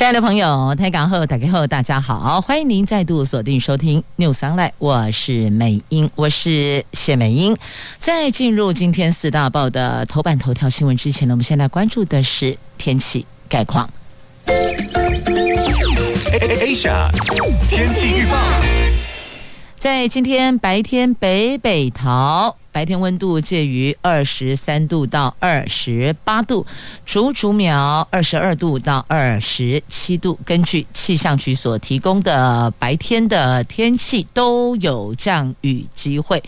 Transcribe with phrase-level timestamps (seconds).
[0.00, 7.54] 亲爱的朋友，台港后打开后，大家好，欢迎您再度锁定收听 New Sunlight 我是美英，我是谢美英。
[7.98, 13.90] 在进入今天四大报的头版头条新闻之前呢，我们先来关注的是天气概况。
[16.32, 17.10] Asia
[17.68, 18.38] 天气预报，
[19.80, 22.54] 在今天白天北北桃。
[22.70, 26.66] 白天温度介于二十三度到二十八度，
[27.06, 30.38] 竹竹苗二十二度到二十七度。
[30.44, 36.42] 根据气象局所提供的白天的天气，都有降雨机会。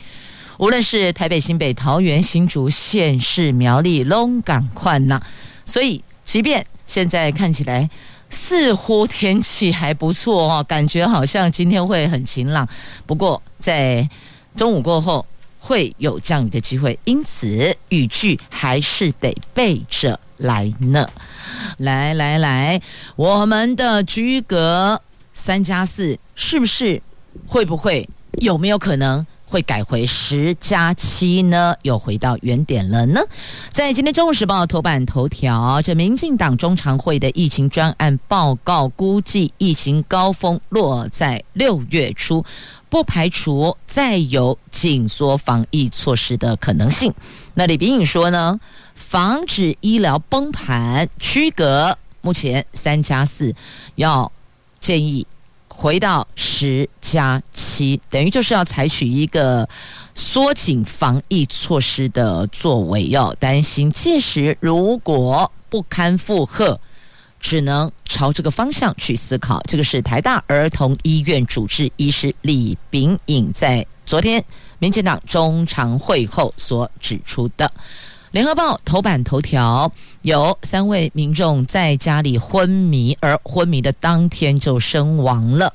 [0.58, 5.18] 无论是台北、新北、桃园、新竹县市、苗栗、龙港、宽呐，
[5.64, 7.88] 所以即便现在看起来
[8.32, 12.68] 似乎天气还不错哦，感觉好像今天会很晴朗。
[13.06, 14.08] 不过在
[14.56, 15.24] 中午过后。
[15.64, 21.08] 会有降雨的机会，因此雨具还是得备着来呢。
[21.76, 22.82] 来来来，
[23.14, 25.00] 我们的居格
[25.32, 27.00] 三加四是不是
[27.46, 28.08] 会不会
[28.40, 31.74] 有没有可能会改回十加七呢？
[31.82, 33.20] 又回到原点了呢？
[33.70, 42.42] 在今天《中国时报》头版头条，这民进党中常会的疫情专案报告估计，疫情高峰落在六月初。
[42.88, 47.12] 不排除再有紧缩防疫措施的可能性。
[47.54, 48.60] 那李秉颖说呢，
[48.94, 53.54] 防止医疗崩盘，区隔目前三加四，
[53.94, 54.30] 要
[54.78, 55.26] 建议
[55.82, 59.68] 回到十加七，等于就是要采取一个
[60.14, 63.08] 缩紧防疫措施的作为。
[63.08, 66.78] 要担心届时如果不堪负荷。
[67.40, 69.60] 只能朝这个方向去思考。
[69.66, 74.42] 这个是台大儿童医院主治医师李炳颖在昨天
[74.78, 77.68] 民进党中常会后所指出的。
[78.32, 85.72] 联合报头版头条有三位民众在家里昏迷，而昏迷的当天就身亡了。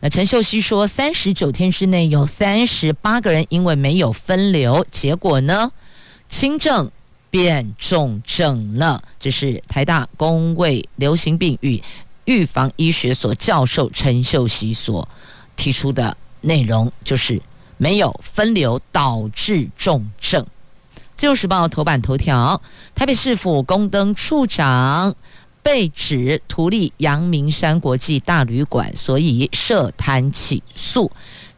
[0.00, 5.70] 那陈秀熙说，三十九天之内有三十八个人因为没有分流，结果呢，
[6.28, 6.90] 轻症。
[7.30, 11.82] 变重症了，这是台大公卫流行病与
[12.26, 15.08] 预防医学所教授陈秀熙所
[15.56, 17.42] 提出的内容，就是
[17.76, 20.46] 没有分流导致重症。
[21.16, 22.60] 自由时报头版头条：
[22.94, 25.14] 台北市府宫灯处长
[25.62, 31.10] 被指图利阳明山国际大旅馆，所以涉贪起诉。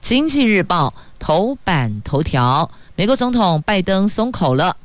[0.02, 4.76] 经济日报头版头条：美国总统拜登松口了。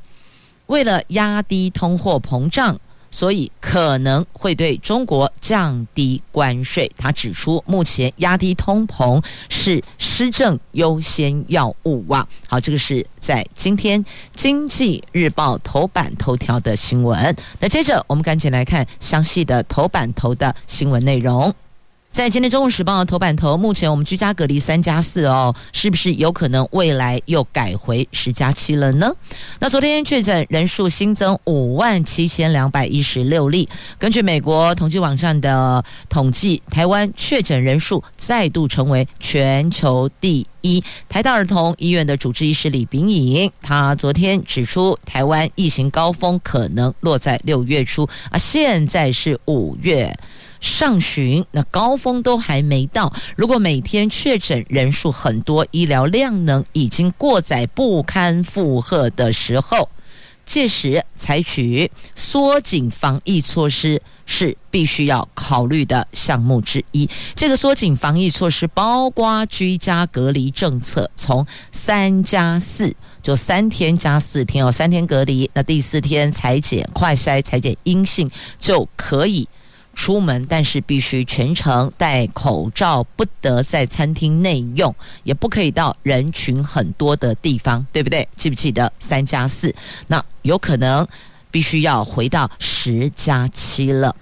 [0.67, 2.79] 为了压低通货膨胀，
[3.11, 6.89] 所以可能会对中国降低关税。
[6.97, 12.27] 他指出，目前压低通膨是施政优先要务啊。
[12.47, 17.35] 好，这个是在今天《经济日报》头版头条的新闻。
[17.59, 21.53] 那接着，我们赶紧来看详细的头版头的新闻内容。
[22.11, 29.09] 在今天《中午时报》的头版头，目前我们居家隔离三加四哦，是不是有可能未来又改回十加七了呢？
[29.59, 33.67] 那昨天确诊人数新增五万七千两百一十六例，
[33.97, 40.83] 根据美国统计网站的统计，台湾确诊人数再度成为全球第一。
[41.09, 50.17] 台大儿童医院的主治医师李炳颖，他昨天指出，台湾疫情高峰可能落在六月初啊，现在是五月。
[50.59, 59.89] 上旬那高峰都还没到，如果每天确诊人数很多，医疗量能已经过载不堪负荷的时候，
[60.45, 67.09] 届时采取缩紧防疫措施是必须要考虑的项目之一。
[67.35, 78.29] 这个缩紧防疫措施包括居家隔离政策，从三加四就三天加四天哦，三天隔离，那第四天裁剪快筛裁剪阴性
[78.59, 79.47] 就可以。
[79.93, 88.25] 出门，但是必须全程戴口罩，不得在餐厅内用，也不可以到人群很多的地方，对不对？
[88.33, 89.75] 记不记得三加四？
[90.07, 91.05] 那有可能
[91.51, 94.15] 必须要回到十加七了，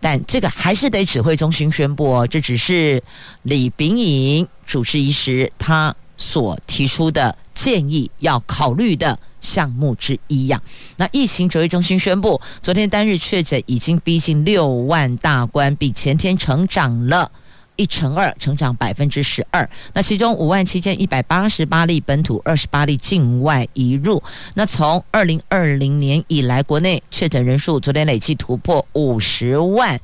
[0.00, 2.26] 但这个还是得指挥中心宣布哦。
[2.26, 3.00] 这只是
[3.42, 9.18] 李秉颖主治医师他所提出的建议，要考虑的。
[9.40, 10.60] 项目之一呀。
[10.98, 17.32] 那疫情指挥中心宣布，昨天单日确诊已经逼近六万大关，比前天成长了
[17.80, 19.66] 一乘二，成长百分之十二。
[19.94, 24.22] 那其中五万七千一百八十八例本土，二十八例境外移入。
[24.52, 29.98] 那从二零二零年以来，国内确诊人数昨天累计突破五十万。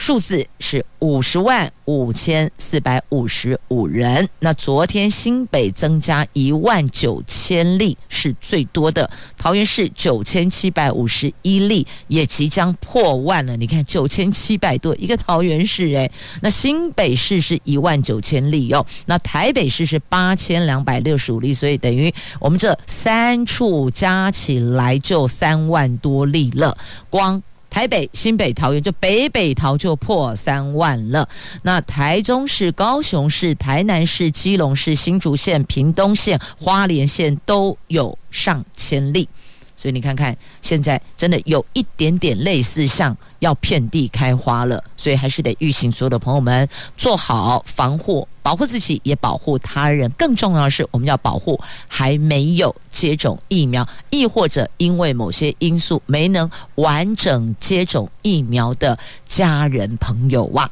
[0.00, 4.26] 数字是五十万五千四百五十五人。
[4.38, 13.54] 那昨天新北增加一万九千例是最多的，桃园市九千七百五十一例也即将破万了。
[13.58, 16.10] 你看九千七百多一个桃园市诶，
[16.40, 26.74] 那新北市是一万九千例哦，那台北市是八千两百六十五例，所以等于我们这三处加起来就三万多例了，
[27.10, 27.42] 光。
[27.70, 31.26] 台北、新北、桃园就北北桃就破三万了。
[31.62, 39.28] 那台中市、高雄市、台南市、基隆市、新竹县、屏东县、花莲县都有上千例。
[39.80, 46.68] 所以你看看，现在真的有一点点类似像要遍地开花了，所以还是得预请所有的朋友们
[46.98, 50.10] 做好防护，保护自己也保护他人。
[50.18, 60.70] 更重要的是，我们要保护还没有接种疫苗，亦或者因为某些因素没能完整接种疫苗的家人朋友哇。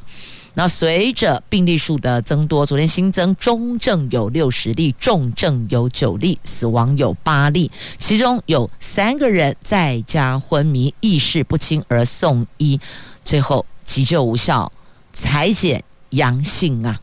[0.55, 12.79] 那随着病例数的增多，昨天新增中症有六十例，重症有九例，死亡有八例，其中有三个人在家昏迷，意识不清而送医，
[13.23, 14.71] 最后急救无效，
[15.13, 16.99] 采检阳性啊！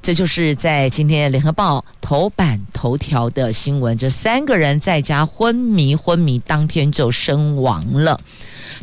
[0.00, 8.20] 这就是在今天联合报头版头条的新闻，这三个人在家昏迷，昏迷当天就身亡了。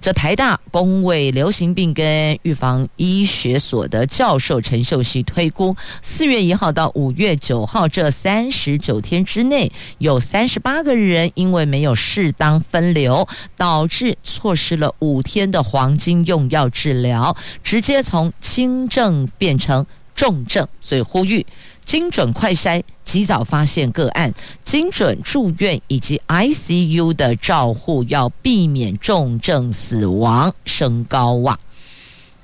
[0.01, 13.27] 这台大公卫流行病跟预防医学所的教授陈秀熙推估，四月一号到五月九号这三十九天之内，有三十八个人因为没有适当分流，
[13.57, 21.45] 导致错失了五天的黄金用药治疗，直接从轻症变成重症，所以呼吁。
[21.85, 24.31] 精准快筛，及早发现个案；
[24.63, 31.57] 精准住院以及 ICU 的照护，要避免重症死亡升高哇。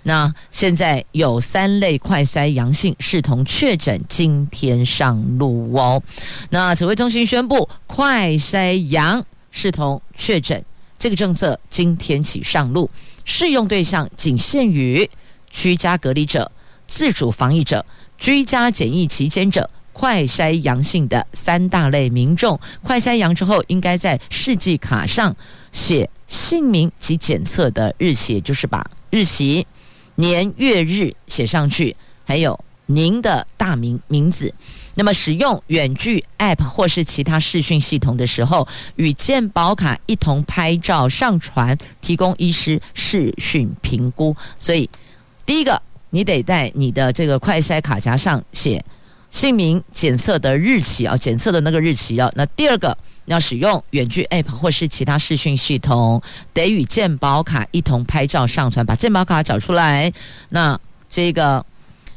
[0.04, 6.02] 那现在有三类快筛阳性，视同确诊，今天上路哦。
[6.50, 10.64] 那指挥中心宣布，快筛阳视同确诊，
[10.98, 12.90] 这个政策今天起上路，
[13.26, 15.08] 适用对象仅限于
[15.50, 16.52] 居家隔离者、
[16.88, 17.86] 自主防疫者。
[18.22, 25.36] 居家检疫期间者，快筛阳性的三大类民众，快筛阳之后，应该在试剂卡上
[25.72, 29.66] 写姓名及检测的日期，也就是把日期、
[30.14, 34.54] 年月日写上去，还有您的大名名字。
[34.94, 44.36] 那么使用远距 App 或是其他视讯系统的时候，与健保卡一同拍照上传，提供医师视讯评估。
[44.60, 44.88] 所以，
[45.44, 45.82] 第一个。
[46.12, 48.84] 你得在你的这个快筛卡夹上写
[49.30, 52.30] 姓名、检测的日期啊，检测的那个日期啊。
[52.36, 56.22] 那第二个，要使用远距 App 或是其他视讯系统，
[56.54, 60.12] 得与健保卡一同拍照上传，把健保卡找出来。
[60.50, 60.78] 那
[61.10, 61.66] 这个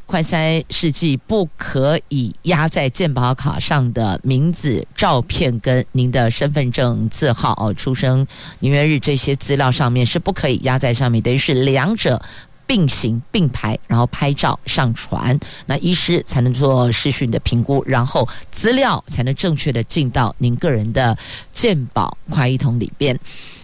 [0.06, 8.26] 快筛试剂不可以压在健保卡上的名字、照片跟您的身份证字号哦、出生
[8.58, 12.20] 年月日这些资料上面是不可以压在上面，等于是两者。
[12.66, 21.16] 并行并排，然后拍照上传，那医师才能做视讯的评估，然后资料才能正确的进到您个人的
[21.52, 23.18] 健保快医通里边。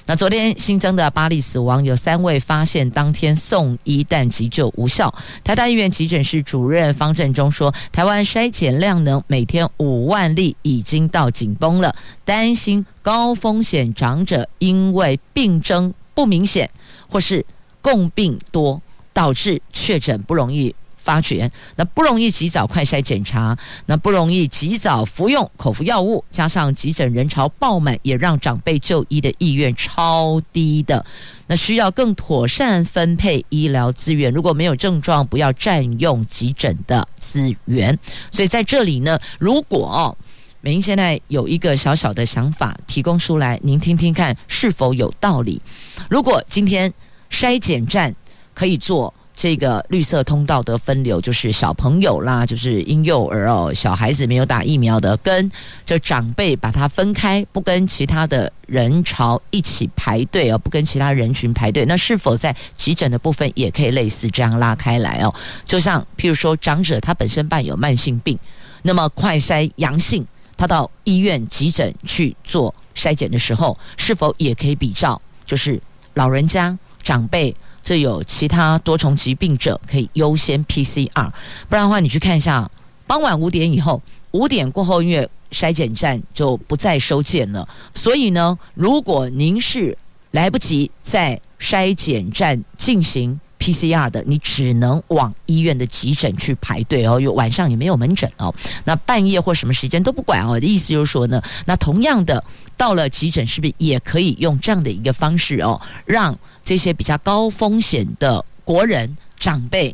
[0.06, 5.14] 那昨天新增的八例死亡，有三位发现当天送医但急救无效。
[5.44, 11.94] 台大医院急诊室主任方振中说，台湾筛检量能每天五万例已经到紧绷了，
[12.24, 16.68] 担心高风险长者因为病征不明显
[17.08, 17.46] 或是
[17.80, 18.82] 共病多。
[19.12, 31.04] 导致确诊不容易发觉，那不容易及早快筛检查，那不容易及早服用口服药物，加上急诊人潮爆满，也让长辈就医的意愿超低的。
[31.46, 37.98] 那需要更妥善分配医疗资源，如果没有症状，不要占用急诊的资源。
[38.30, 40.16] 所以在这里呢，如果
[40.60, 45.62] 美英现在有一个小小的想法提供出来，您听听看是否有道理？
[46.10, 46.92] 如果今天
[47.30, 48.14] 筛检站。
[48.60, 55.50] 可以做这个绿色通道的分流，就是小朋友啦，就是婴幼儿哦，小孩子没有打疫苗的，跟
[55.86, 61.86] 这长辈把它分开，不跟其他的人潮一起排队哦，不跟其他人群排队。
[61.86, 65.34] 那是否在急诊的部分也可以类似这样拉开来哦？
[65.64, 68.38] 就像譬如说，长者他本身伴有慢性病，
[68.82, 70.22] 那么快筛阳性，
[70.54, 75.18] 他到医院急诊去做筛检的时候，是否也可以比照？
[75.46, 75.80] 就是
[76.12, 77.56] 老人家长辈。
[77.82, 81.30] 这有其他多重疾病者可以优先 PCR，
[81.68, 82.70] 不然的话，你去看一下，
[83.06, 84.00] 傍晚五点以后，
[84.32, 89.96] 五点过后，因为筛检站就不再收件了，所以呢，如果您是
[90.30, 100.58] 来不及在筛检站进行 PCR 的，你只能往医院的急诊去排队哦，有晚上也没有门诊哦，那半夜或什么时间都不管哦。
[100.58, 102.42] 的意思就是说呢，那同样的，
[102.76, 106.38] 到了急诊是不是也可以用这样的一个方式哦，让
[106.70, 109.92] 这些比较高风险的国人长辈，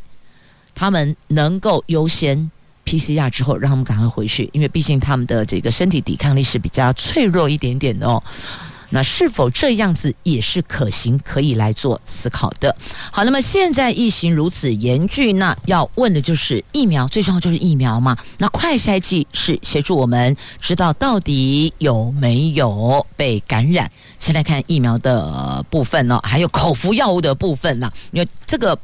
[0.74, 2.50] 他们能够优先。
[2.84, 8.22] PCR 之后，让他们赶快回去，因为毕竟他们的这个身体抵抗力是比较脆弱一点点的哦。
[8.90, 12.74] 那是否这样子也是可行，可以来做思考的？
[13.10, 18.16] 好，那么现在疫情如此严峻，那要问的就是疫苗，最重要就是疫苗嘛。
[18.38, 23.90] 那快筛剂是协助我们知道到底有没有被感染。
[24.18, 27.90] 先来看疫苗的部分哦，还有口服药物的部分呢。
[28.12, 28.78] 因为这个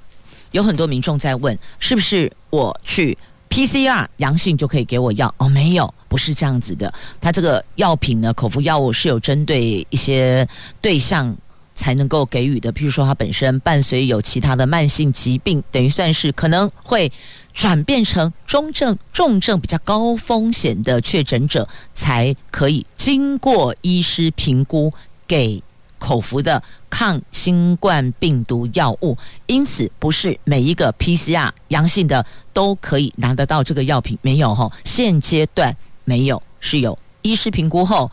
[0.51, 3.17] 有很多民众在问，是不是我去
[3.53, 5.47] ？PCR 阳性就可以给我药哦？
[5.47, 6.91] 没有，不是这样子的。
[7.21, 10.49] 它这个药品呢，口服药物是有针对一些
[10.81, 11.37] 对象
[11.75, 12.73] 才能够给予的。
[12.73, 17.13] 譬如说，它本身伴随有其他的慢性疾病，等于算是可能会
[17.53, 24.91] 转变成中症、重症比较高风险的确诊者，才可以经过医师评估
[25.29, 25.63] 给。
[26.03, 29.17] 口服的抗新冠病毒药物，
[29.47, 38.11] 因此不是每一个 PCR 阳性的都可以拿得到这个药品，没有哈，现阶段没有，是有医师评估后。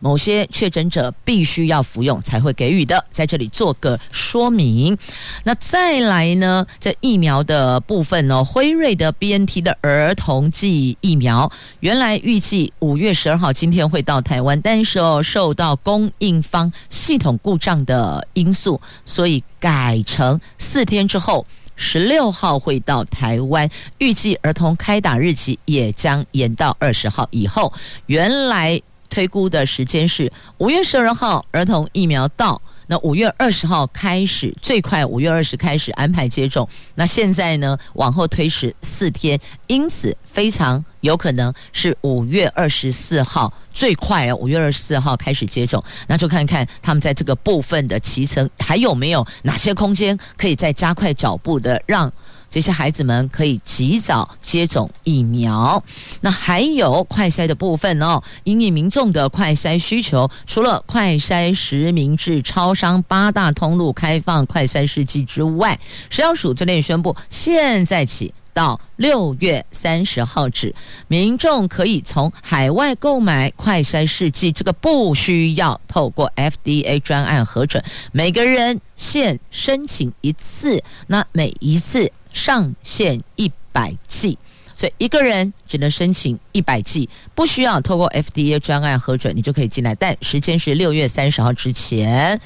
[0.00, 4.96] 某些确诊者必须要服用才会给予的，在这里做个说明。
[5.44, 23.68] 那再来呢，这疫苗的部分呢，辉瑞的 BNT 的儿童剂疫苗，原来预计五月十二号今天会到台湾，但是哦，受到供应方系统故障的因素，所以改成四天之后，十六号会到台湾。
[23.98, 27.72] 预计儿童开打日期也将延到二十号以后。
[28.06, 28.80] 原来。
[29.10, 36.66] 推估的时间是五月十二号，儿童疫苗到，那五月二十号开始，最快五月二十开始安排接种。
[36.94, 45.82] 那现在呢，往后推迟四天，因此非常有可能是五月二十四号最快啊，五月二十四号开始接种。
[46.06, 52.10] 那就看看他们在这个部分的骑程还有没有哪些空间可以再加快脚步的让。
[52.50, 55.82] 这些孩子们可以及早接种疫苗。
[56.20, 65.78] 那还有快筛的部分哦，因应民众的快筛需求，除了快筛实名制超商八大通路开放快筛试剂之外，
[66.10, 70.74] 食药署昨天也宣布，现在起到六月三十号止，
[71.08, 82.10] 民众可以从海外购买快筛试剂，这个不需要透过 FDA 专案核准，每个人限申请一次，那每一次。
[82.32, 84.38] 上限一百剂，
[84.72, 89.96] 所以一个人只能申请一百剂，不需要透过 FDA 专案核准，你就可以进来。
[89.96, 92.40] 但时间是六月三十号之前，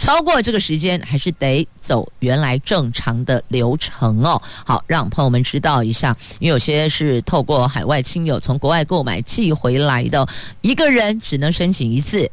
[0.00, 4.40] 超过这个时间还是得走原来正常的流程哦。
[4.64, 10.26] 好，让朋友们知道一下，因为有些是透过海外亲友从国外购买寄回来的，
[10.62, 12.28] 一个人只能申请一次。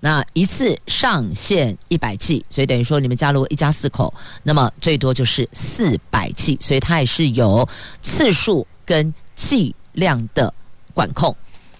[0.00, 7.66] 那一次上限一百 G，，所以等于说你们家如果一家四口，那么最多就是四百 G，所以它也是有
[8.02, 10.52] 次数跟剂量的
[10.92, 11.34] 管控。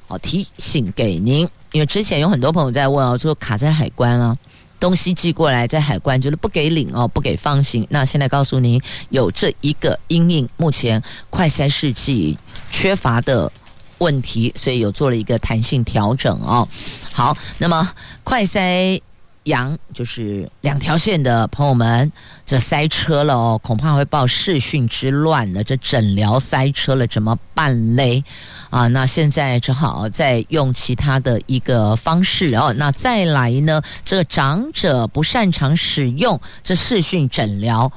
[0.09, 4.37] 好，提醒给您，因为之前有很多朋友在问哦，说卡在海关啊，
[4.81, 7.87] 东西寄过来在海关就是不给领哦，不给放行。
[7.91, 8.81] 那现在告诉您，
[9.11, 12.39] 有这一个因应，目前快筛试剂
[12.71, 13.51] 缺乏的。
[13.99, 16.69] 问题，所以有做了一个弹性调整哦。
[17.13, 17.91] 好，那么
[18.23, 19.01] 快筛
[19.45, 22.13] 阳就是两条线的朋友们，
[22.45, 25.65] 这塞车了哦，恐怕会报视讯之乱了。
[25.65, 28.23] 这诊疗塞车了，怎么办嘞？
[28.71, 32.75] 啊，那现在只好再用其他的一个方式哦。
[32.77, 37.91] 那再来呢，这个长者不擅长使用这视讯诊疗。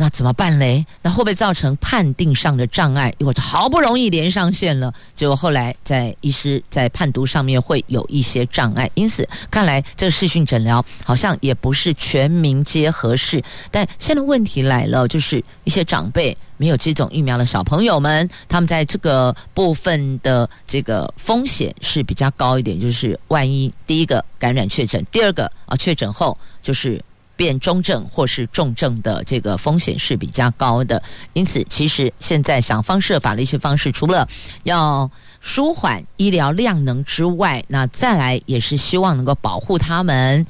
[0.00, 0.86] 那怎么办嘞？
[1.02, 3.12] 那会不会造成判定上的障碍？
[3.18, 8.88] 或者好不容易连上线了，结果后来在医师在判读上面会有一些障碍。
[8.94, 13.42] 因此，看来这个视讯诊疗好像也不是全民皆合适。
[13.72, 22.78] 但现在问题来了，就是一些长辈没有接种疫苗的小朋友们，他们在这个部分的这个风险是比较高一点。
[22.78, 27.02] 就是万一第一个感染确诊，第二个啊确诊后就是。
[27.38, 31.00] 变中症或是重症的这个风险是比较高的，
[31.34, 34.26] 因此其实现在想方设法的一些方式，除了
[34.64, 35.08] 要
[35.40, 40.44] 舒缓医疗量能之外，那再来也是希望能够保护他们，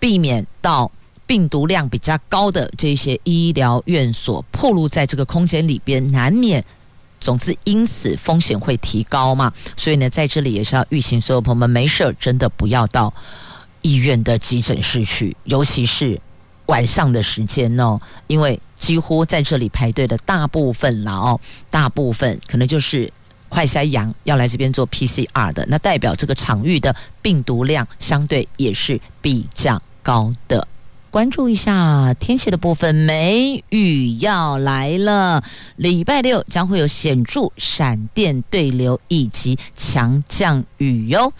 [0.00, 0.90] 避免到
[1.26, 6.64] 病毒量比较高的这些医疗院所，暴露在这个空间里边，难免。
[7.20, 13.12] 总之，因此风险会提高嘛，所以呢，在这里也是要预请所有朋友们，没事真的不要到
[13.80, 16.20] 医院的急诊室去，尤其是
[16.66, 21.40] 晚上的时间哦，因为几乎在这里排队的大部分了哦，
[21.70, 23.10] 大部分可能就是
[23.48, 30.68] 快筛阳要来这边做 PCR 的，那代表这个场域的病毒量相对也是比较高的。
[31.14, 35.44] 关注一下天气的部分，梅雨要来了。
[35.76, 41.32] 礼拜六将会有显著闪电对流以及强降雨哟。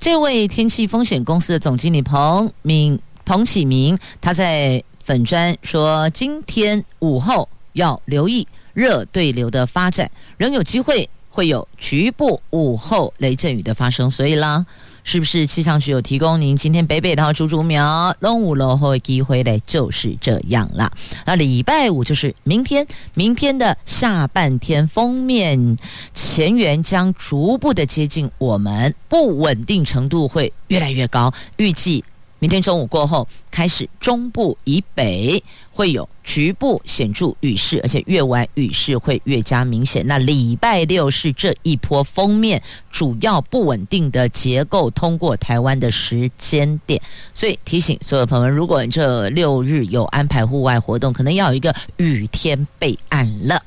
[0.00, 14.64] 这位天气风险公司的总经理彭明彭启明，他在粉砖说，今天午后要留意热对流的发展，仍有机会会有局部午后雷阵雨的发生，所以啦。
[15.04, 20.90] 是不是气象局有提供您今天北北桃竹竹苗东五楼后机会的，就是这样啦。
[21.26, 25.76] 那礼拜五就是明天，明天的下半天锋面
[26.14, 32.04] 前缘将逐步的接近我们，不稳定程度会越来越高，预计
[32.38, 35.42] 明天中午过后开始中部以北
[35.72, 36.08] 会有。
[36.22, 40.06] 局部显著雨势，而且越晚雨势会越加明显。
[40.06, 47.00] 那礼拜六是这一波锋面主要不稳定的结构通过台湾的时间点，
[47.34, 53.60] 所以提醒所有朋友们，如果这六日有安排户外活动，可能要有一个雨天备案了。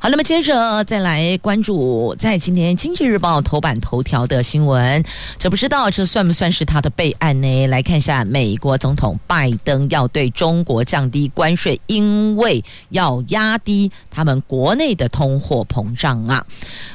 [0.00, 5.02] 好，那么接着再来关注在今天《经济日报》头版头条的新闻，
[5.38, 7.66] 这不知道这算不算是他的备案呢？
[7.66, 11.78] 来看一下，美国总统拜登要对中国降低关税。
[11.86, 16.46] 一因为要压低他们国内的通货膨胀啊，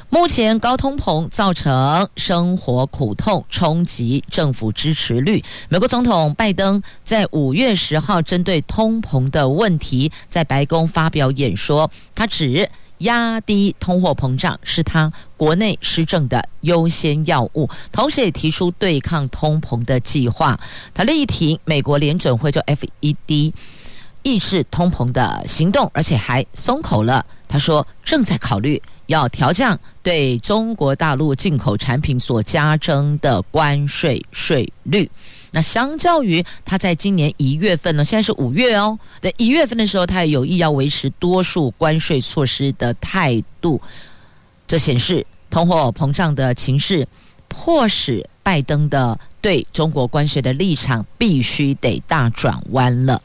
[0.09, 5.43] 目前高通膨造成生活苦痛，冲击政府支持率。
[5.67, 12.69] 美国总统拜登在五月十号针对通膨的问题，在白宫发表演说，他指
[12.99, 20.57] 压低通货膨胀是他国内施政的优先要务，同时也提出对抗通膨的计划。
[20.93, 23.51] 他力挺美国联准会就 FED。
[24.23, 27.25] 抑制通膨的行动，而且还松口了。
[27.47, 35.09] 他说正在考虑要调降对中国大陆进口产品所加征的关税税率。
[35.51, 43.79] 那相较于他在今年一月份呢，现在是五月哦，在一月份的时候，他也有意要维持多数关税措施的态度。
[44.65, 47.07] 这显示通货膨胀的情势，
[47.47, 53.21] 迫使拜登的对中国关税的立场必须得大转弯了。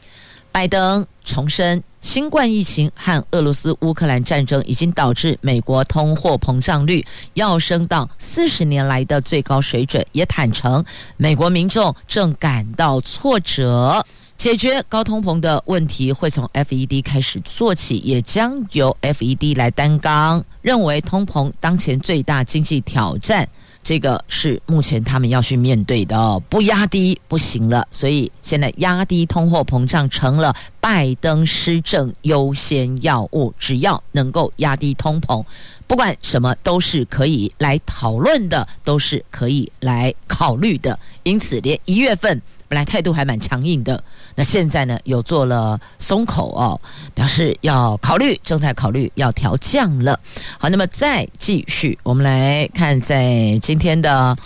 [0.51, 10.83] 拜登重申，新冠疫情和俄罗斯乌克兰战争已经导致美国通货膨胀率要升到四十年来的最高水准，也坦承
[11.17, 14.03] 美国民众正感到挫折。
[14.37, 20.43] 解决高通膨的问题会从 FED 开始做起，也将由 FED 来担纲。
[20.61, 23.47] 认为通膨当前最大经济挑战。
[23.81, 33.53] 这个是目前他们要去面对的，不压低不行了，所以现在压低通货膨胀成了拜登施政优先要务。
[33.57, 35.43] 只要能够压低通膨，
[35.87, 40.97] 不管什么都是可以来讨论的，都是可以来考虑的。
[41.23, 42.41] 因此，连一月份。
[42.67, 44.03] 本来态度还蛮强硬的，
[44.35, 46.79] 那现在呢，有做了松口哦，
[47.13, 50.19] 表示要考虑，正在考虑要调降了。
[50.57, 54.35] 好，那么再继续，我们来看在今天的《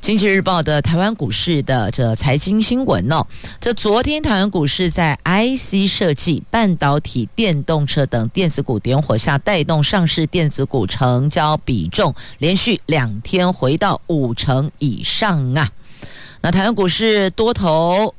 [0.00, 3.26] 经济日报》的台湾股市的这财经新闻哦。
[3.60, 15.70] 这昨天台湾股市在 IC 设计、半导体、电动车等电子股点火下，带动上市电子股成交比重连续两天回到五成以上啊。
[16.40, 18.14] 那台湾股市多头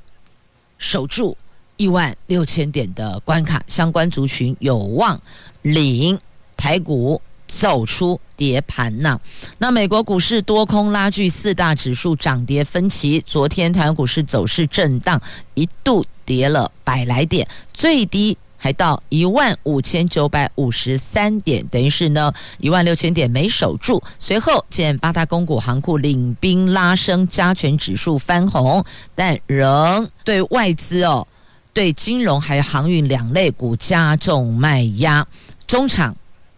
[0.77, 1.37] 守住
[1.75, 5.19] 一万六千点的关卡，相关族群有望
[5.61, 6.17] 领
[6.55, 9.19] 台股走出跌盘呐。
[9.57, 13.21] 那美国股市多空拉锯，四大指数涨跌分歧。
[13.21, 15.21] 昨天台湾股市走势震荡，
[15.53, 18.37] 一度跌了百来点，最低。
[18.67, 24.03] 来到一万五千九百五十三点，等于是呢一万六千点没守住。
[24.19, 28.83] 随后见八大公股行库领兵拉升，加权指数翻红，
[29.15, 31.25] 但仍对外资哦，
[31.71, 35.25] 对金融还有航运两类股加重卖压，
[35.65, 36.13] 中场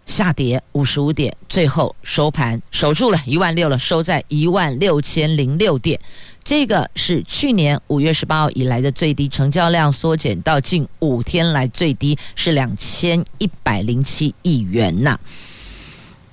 [0.09, 5.99] 下跌五十五点，最后收盘守住了一万六了，收在一万六千零六点。
[6.43, 15.19] 这个是去年五月十八号以来的最低成交量，缩减到近五天来最低是两千一百零七亿元呐。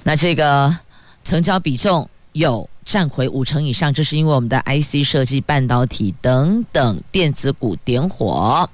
[0.05, 0.75] 那这个
[1.23, 8.71] 成交比重有占回五成以上，这是因为我们的 IC 设计、半导体等等电子股点火，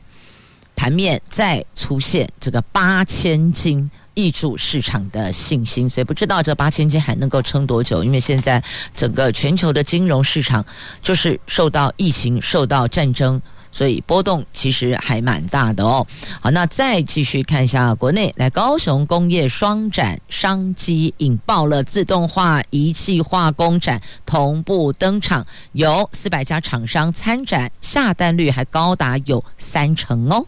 [0.77, 5.89] 盘面再出现这个八千金，挹注市场的信心。
[5.89, 8.63] 所以不知道这八千金还能够撑多久，因为现在
[8.95, 10.65] 整个全球的金融市场
[11.01, 13.41] 就是受到疫情、受到战争。
[13.75, 16.07] 所以波动其实还蛮大的哦。
[16.43, 30.45] 好，那再继续看一下国内，来高雄工业双展商机引爆了自动化仪器化工展同步登场，有四百家厂商参展，下单率还高达有三成哦。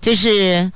[0.00, 0.70] 这是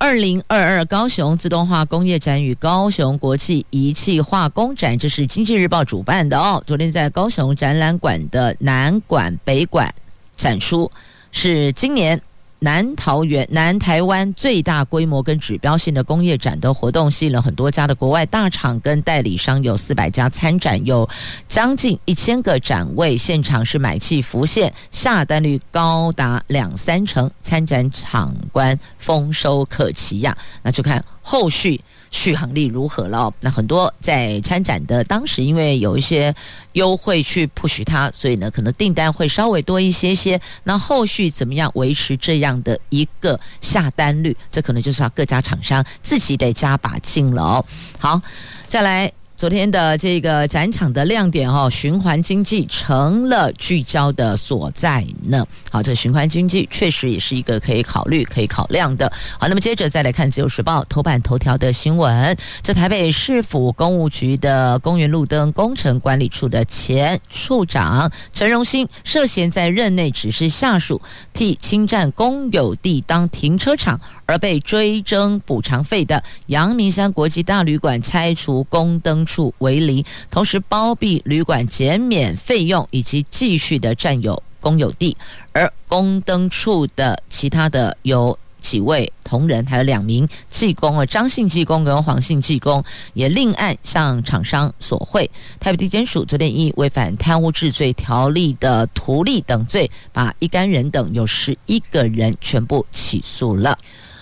[0.00, 6.62] 二零二二高雄自动化工业展与高雄国际仪器化工展，这是经济日报主办的哦。
[6.64, 9.92] 昨天在高雄展览馆的南馆、北馆
[10.36, 10.90] 展出。
[11.30, 12.18] 是今年
[12.60, 21.08] 南桃园、南台湾最大规模跟指标性的工业展的活动，吸引了很多家的国外大厂跟代理商，有四百家参展，有
[21.46, 30.36] 将近一千个展位，现场是买气浮现，下单率高达两三成，参展场观丰收可期呀。
[30.62, 31.80] 那就看后续。
[32.10, 33.32] 续航力如何了？
[33.40, 36.34] 那很多在参展的当时，因为有一些
[36.72, 40.40] 优惠去 push 它，所以呢，可能订单会稍微多一些些。
[40.64, 44.36] 那后续怎么样维持这样的一个下单率？
[44.50, 47.64] 这可能就是要各家厂商自己得加把劲了哦。
[47.98, 48.20] 好，
[48.66, 49.12] 再来。
[49.38, 55.46] 昨天的这个展场的亮点哦，循环经济成了聚焦的所在呢。
[55.70, 59.08] 好，这循环经济确实也是一个可以考虑、可以考量的。
[59.38, 71.00] 好，那么接着再来看《自由时报》头版头条的新闻：这台北市府公务局的公园路灯工程管理处的前处长陈荣兴涉嫌在任内指示下属
[71.32, 85.14] 替侵占公有地当停车场而被追征补偿费的阳明山国际大旅馆拆除供灯处为零，同时包庇旅馆减免费用以及继续的占有公有地，
[85.52, 95.30] 而供灯处的其他的有几位同仁，还有两名技工啊，张姓技工跟黄姓技工也另案向厂商索贿。
[95.60, 103.78] 台北地检署昨天以违反贪污治罪条例的图利等罪，把一干人等有十一个人全部起诉了。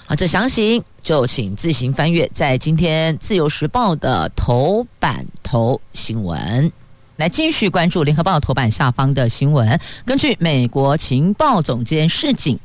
[0.08, 6.70] 好，这详情就请自行翻阅在今天《自由时报》的头版头新闻。
[7.16, 9.80] 来继续关注《联合报》头版下方的新闻。
[10.04, 12.56] 根据美国情报总监示警，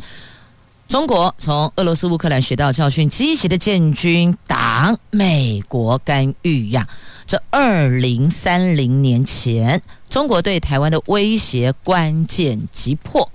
[0.87, 6.87] 中国从俄罗斯乌克兰学到教训，积极的建军挡美国干预呀。
[7.25, 13.27] 这二零三零年前，中国对台湾的威胁关键急迫。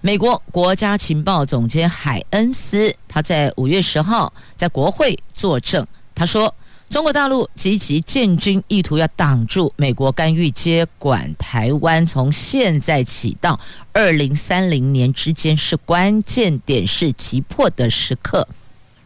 [0.00, 5.84] 美国国家情报总监海恩斯，他在五月十号在国会作证，
[6.14, 6.54] 他说
[6.88, 13.58] ：“中国大陆积极建军，意图要挡住美国干预接管台湾，从现在起到
[13.92, 18.46] 二零三零年之间是关键点，是急迫的时刻。”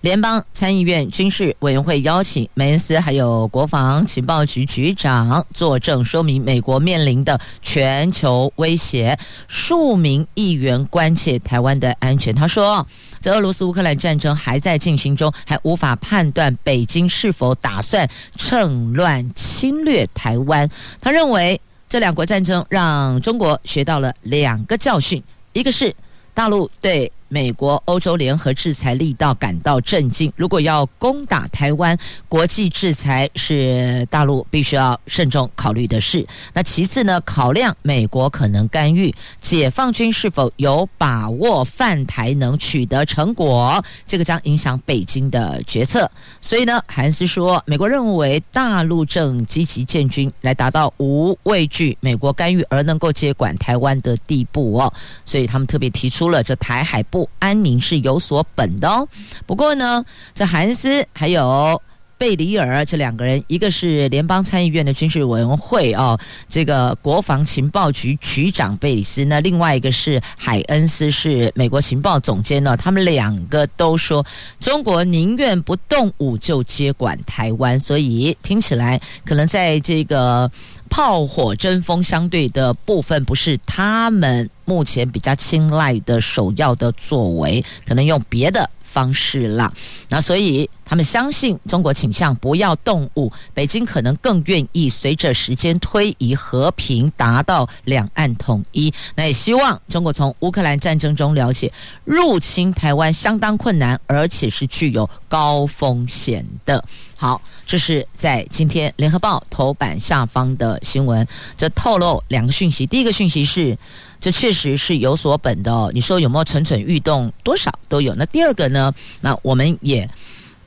[0.03, 9.17] 联邦参议院军事委员会邀请梅恩斯还有国防情报局局长作证，说明美国面临的全球威胁。
[9.47, 12.35] 数名议员关切台湾的安全。
[12.35, 12.85] 他说，
[13.21, 20.69] 这俄罗斯乌克兰战争还在进行中，还无法判断北京是否打算趁乱侵略台湾。
[21.01, 25.95] 他认为，这两国战争让中国学到了两个教训，一个是
[26.35, 27.13] 大陆对。
[27.33, 30.31] 美国、欧洲联合制裁力道感到震惊。
[30.37, 31.97] 如果要攻打台湾，
[32.29, 36.27] 国际制裁是大陆必须要慎重考虑的事。
[36.53, 46.11] 那其次呢，考量美国可能干预，解放军是否有把握犯台能取得成果，这个将影响北京的决策。
[46.43, 54.93] 所以呢，韩斯说，美国认为大陆正积极建军，来达到无畏惧美国干预而能够接管台湾的地步哦。
[55.25, 59.09] 所以他们特别提出了这台海不安宁是有所本的哦。
[59.47, 60.05] 不过呢，
[60.35, 61.81] 这韩斯还有
[62.19, 66.17] 贝里尔这两个人，一个是联邦参议院的军事委员会哦，
[66.49, 72.77] 这个国防情报局局长贝里斯，那另外一个是海恩斯，是美国情报总监呢。
[72.77, 74.25] 他们两个都说，
[74.61, 80.51] 中国宁愿不动武就接管台湾，所以听起来可能在这个。
[80.93, 89.73] 炮火针锋相对的部分，不是他们目前比较青睐的首要的作为，可能用别的方式啦。
[90.11, 98.93] 那所以他们相信中国倾向不要动武，北京可能更愿意随着时间推移和平达到两岸统一。
[99.15, 101.73] 那也希望中国从乌克兰战争中了解，
[102.05, 106.85] 入侵台湾相当困难，而且是具有高风险的。
[107.17, 107.41] 好。
[107.73, 112.87] 这是在今天《联合报》头版下方的新闻，这透露两个讯息。
[112.87, 113.75] 第一个讯息是，
[114.21, 115.91] 这确实是有所本的。
[115.95, 117.33] 你说有没有蠢蠢欲动？
[117.43, 118.15] 多少都有。
[118.15, 118.93] 那第二个呢？
[119.23, 120.07] 那我们也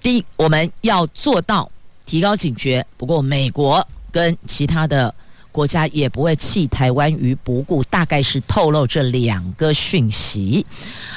[0.01, 1.69] 第一，我们要做到
[2.07, 2.83] 提高警觉。
[2.97, 5.13] 不过，美国跟其他的。
[5.55, 10.65] 国家也不会弃台湾于不顾，大概是透露这两个讯息。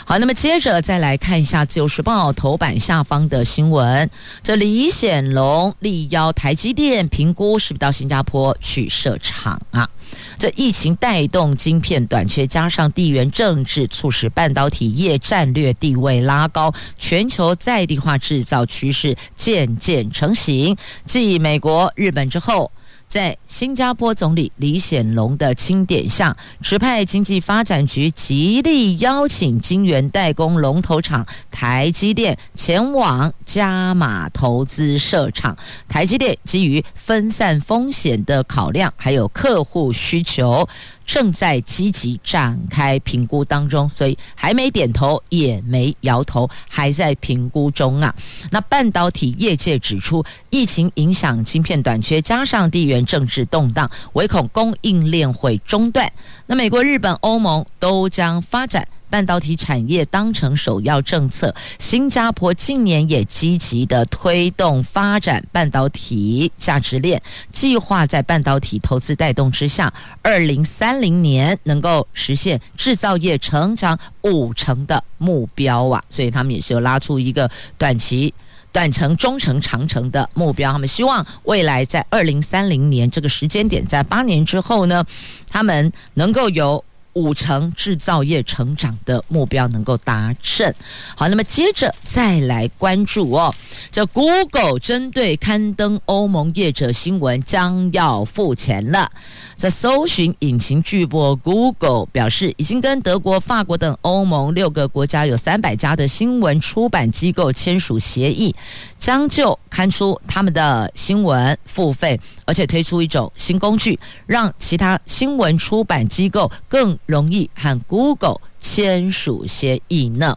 [0.07, 4.09] 好，那么接着再来看一下《自由时报》头版下方的新闻。
[4.41, 9.91] 这李显龙力邀台积电评估是不是到新加坡去设厂啊？
[10.39, 20.77] 这疫情带动晶片短缺，加上地缘政治，促使半导体业战略地位拉高，全球在地化制造趋势渐渐成型。
[21.05, 22.71] 继美国、日本之后。
[23.09, 35.57] 在新加坡总理李显龙的钦点下，持派经济发展局极力邀请金源代工龙头厂台积电前往加码投资设厂。
[35.89, 40.69] 台积电基于分散风险的考量，还有客户需求。
[41.09, 48.15] 正在积极展开评估当中，所以还没点头，也没摇头，还在评估中啊。
[48.51, 56.13] 那半导体业界指出，疫情影响晶片短缺，加上地缘政治动荡，唯恐供应链会中断。
[56.45, 58.87] 那美国、日本、欧盟都将发展。
[59.11, 69.93] 半导体产业当成首要政策，新加坡近年也积极地推动发展半导体价值链，计划在半导体投资带动之下，
[70.23, 76.03] 二零三零年能够实现制造业成长五成的目标啊！
[76.11, 78.33] 所以他们也是有拉出一个短期、
[78.71, 80.71] 短程、中程、长程的目标。
[80.71, 85.05] 他们希望未来在二零三零年这个时间点，在八年之后呢，
[85.49, 86.85] 他们能够有。
[87.15, 90.73] 五成制造业成长的目标能够达成。
[91.17, 93.55] 好，那么接着再来关注哦，
[93.91, 99.11] 这 Google 针对刊登欧盟业者新闻将要付钱了。
[99.55, 108.55] 在搜寻引擎巨擘 Google 表示，已经跟德国、法国等欧盟六个国家有三百家的新闻出版机构签署协议，
[108.99, 120.37] 将就刊出他们的新闻付费，而且推出一种新工具，让其他新闻出版机构更容易和 Google 签署协议呢。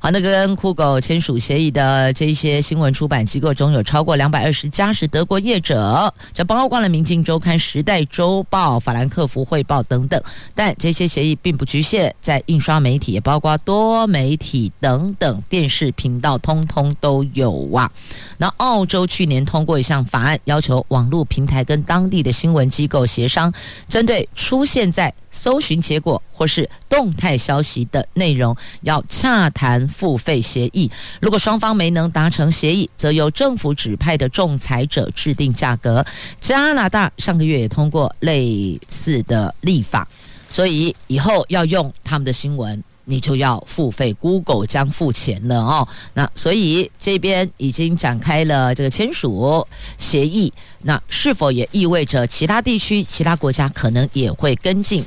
[0.00, 10.22] 好，那个跟酷狗签署协议的这些新闻出版机构中有超过两百二十家是德国业者，这包括了《明镜周刊》、《时代周报》、《法兰克福汇报》等等。
[10.54, 17.90] 但这些协议并不局限在印刷媒体，也包括多媒体等等电视频道，通通都有啊。
[18.36, 23.52] 那澳洲去年通过一项法案，要求网络平台跟当地的新闻机构协商，
[23.88, 30.90] 针对出现在搜寻结果或是动态消息的内容，要洽谈付费协议。
[31.20, 36.04] 如果双方没能达成协议，则由政府指派的仲裁者制定价格。
[36.40, 40.06] 加拿大上个月也通过类似的立法，
[40.48, 44.12] 所以以后要用他们的新闻，你就要付费。
[44.14, 45.86] Google 将付钱了哦。
[46.14, 55.04] 那所以这边已经展开了这个签署协议，那是否也意味着其他地区、其他国家可能也会跟进？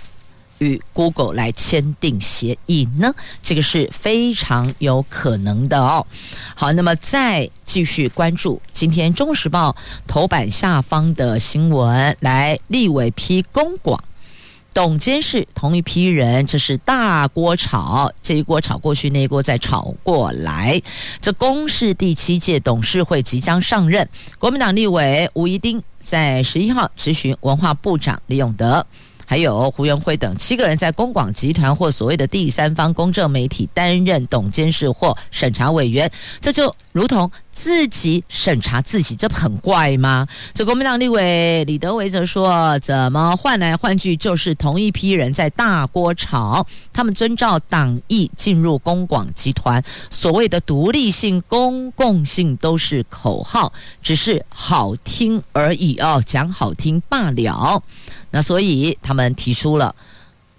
[0.61, 3.13] 与 Google 来签订协议呢？
[3.41, 6.05] 这个是非常有可能的哦。
[6.55, 9.71] 好，那么再继续关注今天《中时报》
[10.07, 14.03] 头版下方的新闻，来立委批公广
[14.71, 20.79] 董监事同一批人，这是大锅炒，这一锅炒过去，那一锅再炒过来。
[21.19, 28.85] 这公视第七届董事会即将上任，国民党立委吴怡丁在十一号质询文化部长李永德。
[29.31, 40.27] 还有胡元辉等七个人在公广集团或所谓的第三方公正媒体担任董监事或审查委员，这就如同自己审查自己，这不很怪吗？
[40.53, 46.65] 这国民党立委李德维则说：“怎么换来换去就是同一批人在大锅炒？
[46.93, 57.83] 他们遵照党意进入公广集团，所谓的独立性、公共性都是口号，只是好听而已哦，讲好听罢了。”
[58.31, 59.93] 那所以他们提出了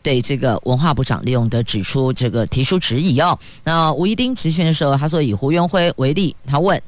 [0.03, 3.39] 对这个文化部长李永得指出这个提出质疑哦。
[3.65, 6.81] 那吴怡丁质询的时候，他说以胡元辉为例，他问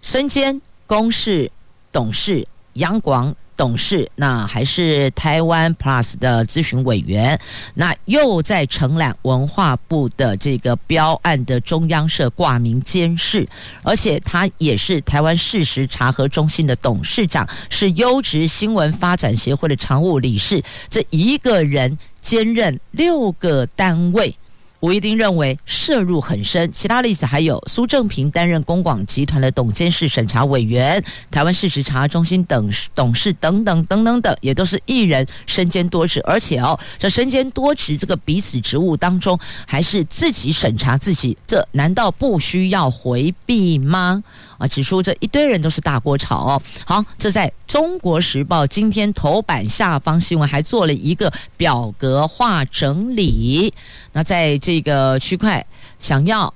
[0.00, 1.50] 身兼公事
[1.90, 3.34] 董事央广。
[3.54, 7.38] 董事，那还是台湾 Plus 的咨询委员，
[7.74, 13.46] 那又在承揽文化部的这个标案的中央社挂名监事，
[13.84, 24.34] 而且他也是台湾事实查核中心的董事长，是优质新闻发展协会的常务理事，这一个人兼任六个单位。
[24.82, 26.68] 吴一丁认为涉入很深。
[26.72, 36.20] 其他例子还有苏正平担任公广集团的董监事审查委员，台湾事实查中心等董事等等等等等，也都是一人身兼多职。
[36.24, 44.24] 而且哦，这身兼多职这个彼此职务当中，还是自己审查自己，这难道不需要回避吗？
[44.58, 46.62] 啊，指出这一堆人都是大锅炒哦。
[46.84, 53.72] 好，这在中国时报今天头版下方新闻还做了一个表格化整理。
[54.12, 55.66] 那在这这个区块，
[55.98, 56.54] 想要。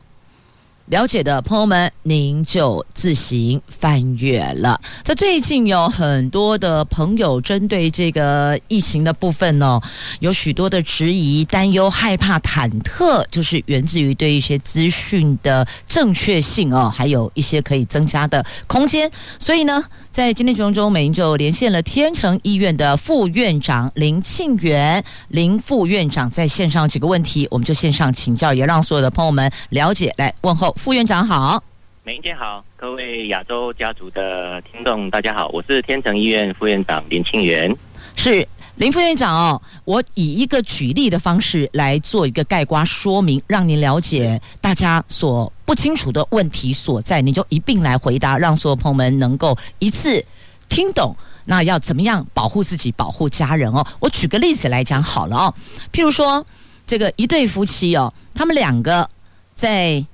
[0.87, 4.81] 了解的朋友们，您就自行翻阅了。
[5.03, 9.81] 这最近有很多的朋友针对这个疫情的部分呢，
[10.21, 19.11] 有许多的质疑、担忧、害怕、忐忑，就是源自于对一些资讯的正确性哦，还有一些可以增加的空间。
[19.41, 30.76] 所以呢，在今天节目中，美英就连线了天成医院的副院长林庆元林副院长，在线上几个问题，我们就线上请教，也让所有的朋友们了解，来问候。
[30.77, 31.61] 副院长好，
[32.05, 37.75] 梅英姐好，各位亚洲家族的听众大家好，我是天成医院副院长林庆元，
[38.15, 39.61] 是林副院长哦。
[39.85, 50.25] 我以一个举例的方式来做一个盖瓜说明，让您了解大家所不清楚的问题所在，你就一并来回答，让所有朋友们能够一次
[50.69, 51.17] 听懂。
[51.47, 53.85] 那要怎么样保护自己、保护家人哦？
[53.99, 55.55] 我举个例子来讲好了哦，
[55.93, 56.45] 譬如说
[56.87, 59.09] 这个一对夫妻哦，他们两个
[59.55, 60.05] 在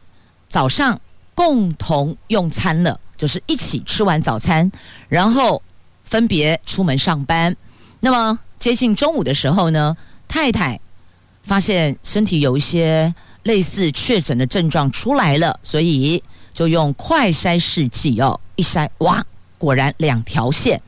[0.53, 1.01] 早上
[1.35, 4.71] 共同用餐了，就是一起吃完早餐，
[5.09, 5.63] 然后
[6.05, 7.57] 分别出门上班。
[8.01, 9.97] 那么接近中午的时候呢，
[10.29, 10.79] 太太
[11.43, 19.25] 发现身体有一些类似确诊的症状出来了，所以就用快筛试剂哦，一筛哇，
[19.57, 20.79] 果然两条线。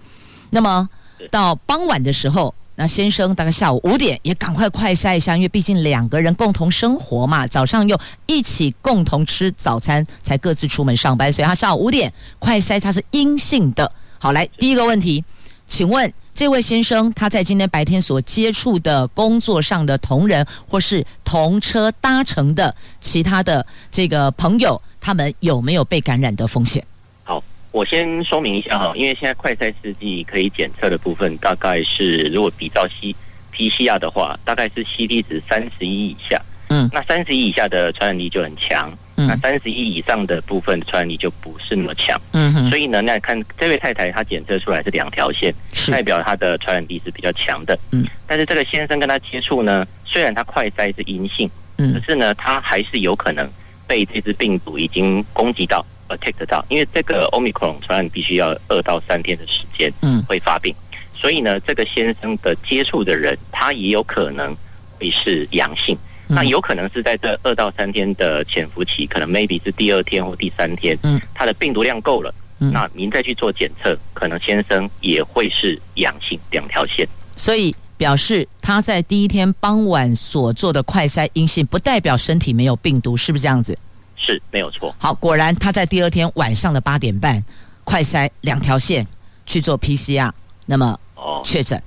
[0.51, 0.87] 那么
[1.31, 2.55] 到傍晚的时候。
[2.77, 13.91] 那先生大概下午五点也赶快快筛一下，因为毕竟两个人共同生活嘛，早上又一起共同吃早餐，才各自出门上班，所以他下午五点快筛他是阴性的。
[14.19, 15.25] 好，来第一个问题，
[15.69, 26.85] 请问这位先生他在今天白天所接触的工作上的同仁或是同车搭乘的其他的这个朋友，他们有没有被感染的风险？
[27.75, 33.13] 我先说明一下哈，因为现在快筛试剂可以检测的部分，大概是如果比照 C
[33.53, 36.41] PCR 的话，大概是 CD 值三十一以下。
[36.69, 38.97] 嗯，那三十一以下的传染力就很强。
[39.17, 42.17] 嗯，那三十一以上的部分传染力就不是那么强。
[42.31, 45.53] 嗯哼，所以呢，那看这位太太她检测出来是两条线，
[45.91, 47.77] 代表她的传染力是比较强的。
[47.91, 53.51] 嗯，但是这个先生跟他接触呢，虽然他快筛是阴性，嗯，可是呢，他还是有可能
[53.89, 55.85] 被这只病毒已经攻击到。
[56.09, 60.75] Detect 到，因为这个 Omicron 传染必须要二到三天的时间，嗯，会发病，
[61.15, 64.57] 所以呢，这个先生的接触的人，他也有可能
[64.99, 83.77] 会是阳性，那有可能是在这二到三天的潜伏期，可能 maybe 是第二天或第三天，嗯，他的病毒量够了，那您再去做检测，可能先生也会是阳性，两条线，所以表示他在第一天傍晚所做的快筛阴性，不代表身体没有病毒，是不是这样子？
[84.25, 84.95] 是没有错。
[84.99, 87.43] 好，果然他在第二天晚上的八点半，
[87.85, 89.07] 快筛两条线
[89.45, 90.31] 去做 PCR，
[90.67, 91.81] 那么哦确诊，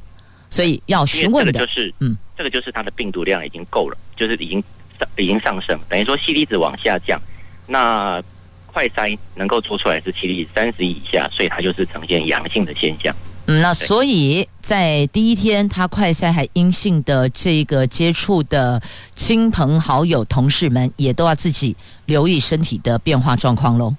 [0.49, 4.63] 所以要询问的就是，嗯，这个就是他的病毒量已经够了，就是已经
[4.99, 7.19] 上已经上升，等于说 C 粒子往下降，
[7.65, 8.21] 那
[8.67, 13.15] 快筛能够做出来是 CT 值三十以下，所以它就是呈现阳性的现象。
[13.47, 18.81] 嗯，那所以在第一天他快筛还阴性的这个接触的
[19.15, 23.95] 亲朋好友、同事们，也都要自己留意身体的变化状况喽。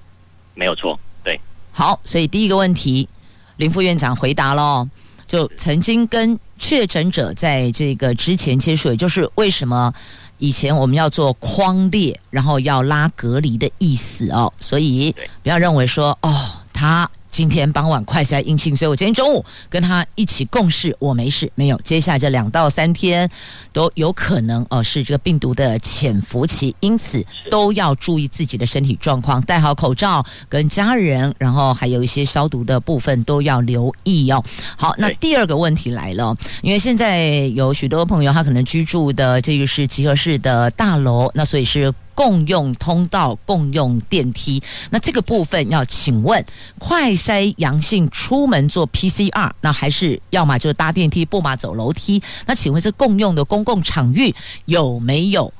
[0.55, 1.41] 没有错，对。
[1.73, 3.09] 好，所以第一个问题，
[3.57, 4.87] 林副院长回答喽，
[5.27, 9.91] 就曾经跟确诊者在这个之前接触，也就是为什么
[10.37, 14.53] 以前我们要做框列，然后要拉隔离的意思哦。
[14.61, 17.11] 所以不要认为说哦，他。
[17.31, 21.79] 今天傍晚快筛阴性，所以我今天中午跟他一起共事，我没事，没有。
[21.85, 23.29] 接下来这两到三天
[23.71, 34.43] 都有可能哦，是这个病毒的潜伏期，因此都要注意自己的身体状况，戴好口罩，跟家人，然后还有一些消毒的部分都要留意哦。
[34.77, 41.93] 好，那第二个问题来了，因为现在有许多朋友他可能居住的这个是集合式的大楼，那所以是。
[42.19, 46.45] 共用通道、共用电梯，那这个部分要请问，
[46.77, 52.21] 快筛阳性出门做 PCR，那还是要么就是搭电梯，不嘛走楼梯？
[52.45, 55.53] 那请问这共用的公共场域有没有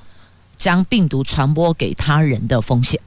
[0.57, 3.01] 将病毒传播给他人的风险？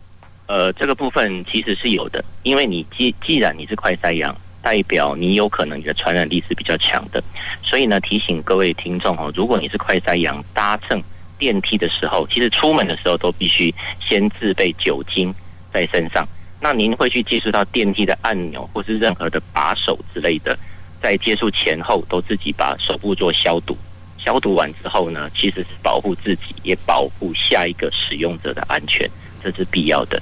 [0.46, 7.22] 呃，这个部分其实是有的，因为你既既然你是快筛阳，代表你有可能你的传染力是比较强的，
[7.62, 11.04] 所以呢，提醒各位听众哦，如果你是快筛阳搭乘。
[11.42, 15.34] 电梯的时候，其实出门的时候都必须先自备酒精
[15.74, 16.24] 在身上。
[16.60, 20.56] 那您会去接触到电梯的按钮或是任何的把手之类的，
[21.02, 23.76] 在接触前后都自己把手部做消毒。
[24.20, 29.10] 消毒完之后呢，其实是保护自己，也保护下一个使用者的安全，
[29.44, 30.22] 这是必要的。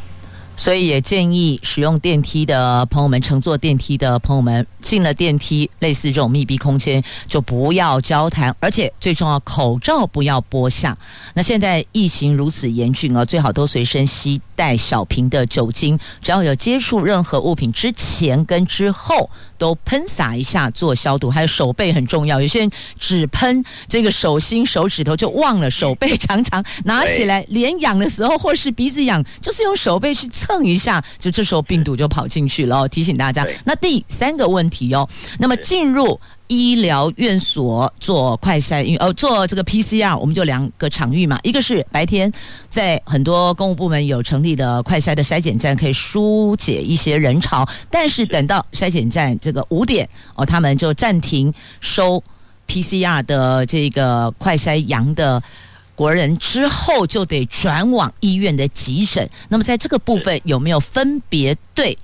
[0.60, 10.98] 所以也建议使用电梯的朋友们，乘坐电梯的朋友们，进了电梯，类似这种密闭空间，就不要交谈，而且最重要，口罩不要剥下。
[11.34, 21.32] 那现在疫情如此严峻啊，最好都随身携带小瓶的酒精，只要有接触任何物品之前跟之后，都喷洒一下做消毒。
[21.32, 32.88] 还有手背很重要，有些人只喷这个手心、手指头就忘了手背，常常拿起来脸痒的时候，或是鼻子痒，就是用手背去蹭一下，就这时候病毒就跑进去了。
[32.88, 36.20] 提醒大家，那第三个问题哦，那么进入。
[36.52, 42.32] 医疗院所做快筛，因为哦做这个 PCR，我们就两个场域嘛，一个是白天
[42.68, 47.64] 在很多公务部门有成立的快筛的筛检站，可以疏解一些人潮。
[47.92, 52.20] 但是等到筛检站这个五点哦，他们就暂停收
[52.68, 55.40] PCR 的这个快筛阳的
[56.00, 59.30] 国人之后，就得转往医院的急诊。
[59.50, 61.98] 那么在这个部分有没有分别对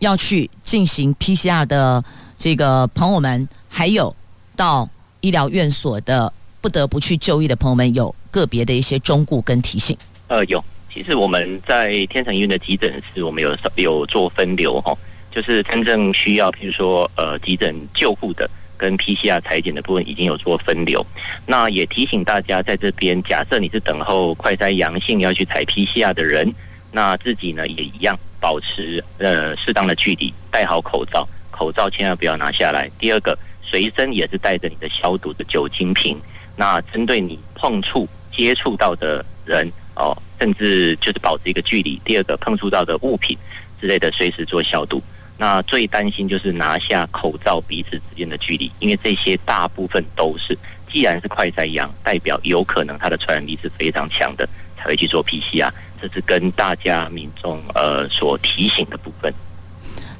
[0.00, 2.04] 要去进行 PCR 的？
[2.36, 4.14] 这个朋友们，还有
[4.56, 4.90] 到
[5.20, 9.96] 医疗院所的不得不去就医的朋友们，有个别的一些忠告跟提醒。
[10.26, 10.62] 呃，有，
[10.92, 14.92] 其实我们在天成医院的急诊室，我们有有做分流哈，
[15.30, 21.04] 就是真正需要，譬如说呃急诊救护的跟 PCR 裁剪的部分，已经有做分流。
[21.46, 26.52] 那也提醒大家，在这边假设你是等候快筛阳性要去采 PCR 的人，
[26.92, 31.28] 那自己呢也一样保持呃适当的距离，戴好口罩。
[31.50, 32.90] 口罩千万不要拿下来。
[32.98, 36.18] 第二个，随身也是带着你的消毒的酒精瓶。
[36.56, 42.00] 那针对你碰触、接触到的人哦，甚至就是保持一个距离。
[42.04, 43.38] 第二个，碰触到的物品
[43.80, 45.00] 之类的，随时做消毒。
[45.36, 50.56] 那最担心就是拿下口罩彼此之间的距离，因为这些大部分都是，
[50.92, 55.70] 既然是快筛阳，代表有可能它的传染力是非常强的，才会去做 PCR。
[56.00, 59.32] 这是跟大家民众呃所提醒的部分。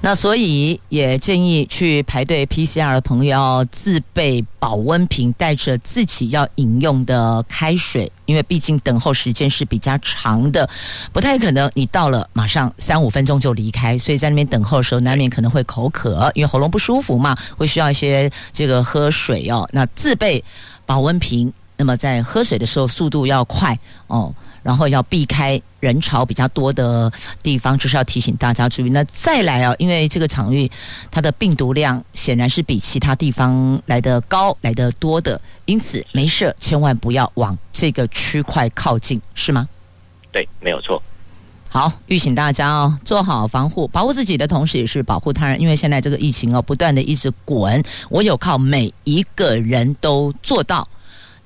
[0.05, 10.68] 那所以也建议去排队 PCR 的朋友自备保温瓶，带着自己要饮用的开水，因为毕竟等候时间是比较长的，
[11.11, 19.66] 不太可能你到了马上三五分钟就离开，所以在那边等候的时候难免可能会口渴，因为喉咙不舒服嘛，会需要一些这个喝水哦。
[19.72, 20.44] 那自备
[20.84, 23.78] 保温瓶，那么在喝水的时候速度要快
[24.09, 24.34] 哦。
[24.65, 27.12] 然后要避开人潮比较多的
[27.43, 28.91] 地方，就是要提醒大家注意。
[28.91, 30.69] 那再来啊，因为这个场域
[31.11, 39.69] 它的病毒量显然是比其他地方来得高、来得多的，因此没事千万不要往这个区块靠近，是吗？
[40.33, 41.01] 对，没有错。
[41.69, 45.61] 好，预请大家哦，做好防护，保护自己的同时也是保护他人。
[45.61, 50.89] 因为现在这个疫情哦，不断的一直滚，我有靠每一个人都做到，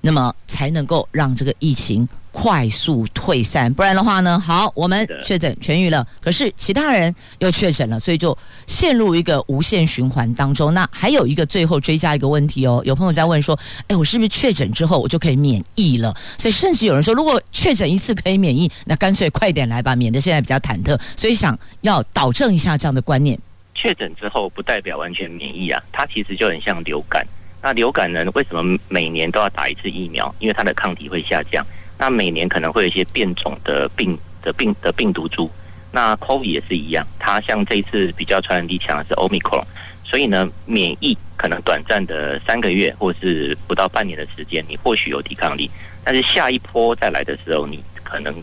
[0.02, 2.08] 那么才能够让这个疫情。
[2.30, 4.38] 快速退散，不然的话呢？
[4.38, 10.72] 好，我们确诊痊愈了，可是其他人又确诊了，所以就陷入一个无限循环当中。
[10.72, 13.58] 那还有一个最后追加一个问题哦，有朋友在问说
[13.88, 20.98] ：“哎，我是不是确诊之后我就可以免疫了？”所以甚至有人说，如果确诊一次可以免疫，那干脆快点来吧，免得现在比较忐忑。
[21.16, 23.38] 所以想要导正一下这样的观念。
[23.74, 27.26] 确诊之后不代表完全免疫啊，它其实就很像流感。
[27.60, 30.32] 那流感呢，为什么每年都要打一次疫苗？
[30.38, 31.64] 因为它的抗体会下降。
[31.98, 35.50] 那每年可能会有一些变种的病的病的病毒株，
[35.90, 39.64] 那 COVID 也是一样，它像这次比较传染力强的是 Omicron，
[40.04, 45.68] 所以呢，免疫可能短暂的三个月或是不到半年的时间，你或许有抵抗力，
[46.04, 48.34] 但是下一波再来的时候，你可能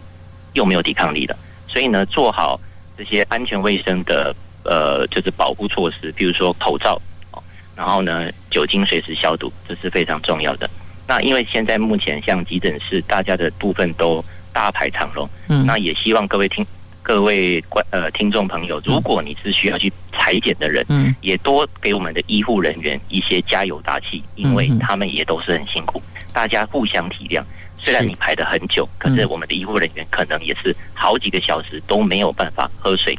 [0.53, 1.37] 又没有抵抗力了。
[1.67, 2.59] 所以呢，做好
[2.97, 7.01] 这些安全卫生的呃，就是保护措施，比如说口罩，
[7.75, 10.69] 然后呢，酒精随时消毒，这是非常重要的。
[11.07, 16.65] 那因为现在目前像急诊室，大家的部分都大排长龙，嗯，那也希望各位听
[17.03, 26.01] 各位观呃听众朋友，如果你是需要去裁剪的人，嗯，也多给我们的医护人员一些加油打气，因为他们也都是很辛苦，
[26.33, 27.43] 大家互相体谅。
[27.77, 33.15] 虽然你排的很久，可是我们的医护人员可能也是好几个小时都没有办法喝水、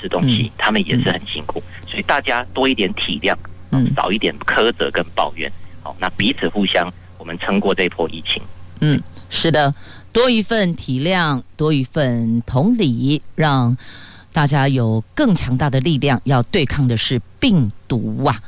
[0.00, 3.36] 吃东西，他们也是很辛苦，所以大家多一点体谅，
[3.70, 5.52] 嗯，少一点苛责跟抱怨，
[5.82, 6.90] 好，那彼此互相。
[7.18, 8.42] 我们撑过这一波疫情，
[8.80, 9.74] 嗯，是的，
[10.12, 13.76] 多一份体谅，多一份同理，让
[14.32, 18.40] 大家有更强大的力量，要对抗的是病毒啊！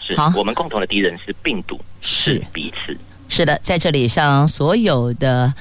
[0.00, 2.96] 是，好，我们共同的敌人是病毒，是彼此。
[3.28, 5.52] 是的，在这里向所有的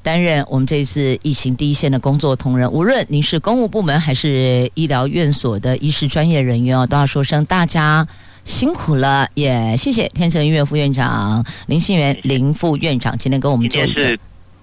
[0.00, 8.06] 担任我们这一次疫情第一线的工作同仁，无论您是公务部门还是医疗院所的医师专业人员哦，都要说声大家
[8.46, 14.00] 辛苦了，也谢谢天成医院副院长林信元林副院长今天跟我们做一个。
[14.00, 14.18] 是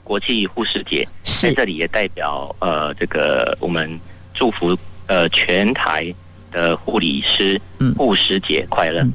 [0.05, 3.99] 国际护士节，在这里也代表呃这个我们
[4.33, 4.75] 祝福
[5.07, 6.13] 呃全台
[6.49, 9.01] 的护理师，嗯，护士节快乐。
[9.01, 9.13] 嗯，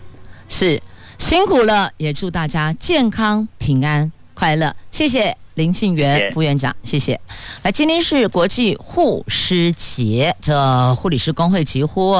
[0.50, 0.80] 是
[1.16, 4.74] 辛苦了，也祝大家健康平安快乐。
[4.90, 7.20] 谢谢林庆元副院长，谢谢。
[7.62, 12.14] 来，今天是国际护师节，这护理师工会疾呼